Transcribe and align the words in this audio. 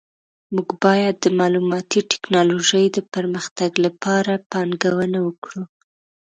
موږ 0.55 0.69
باید 0.83 1.15
د 1.21 1.25
معلوماتي 1.39 2.01
ټکنالوژۍ 2.11 2.85
د 2.91 2.97
پرمختګ 3.13 3.71
لپاره 3.85 4.33
پانګونه 4.51 5.19
وکړو 5.27 5.63